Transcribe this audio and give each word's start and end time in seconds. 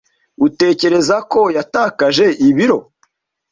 Utekereza 0.47 1.15
ko 1.31 1.41
yatakaje 1.57 2.25
ibiro? 2.47 2.77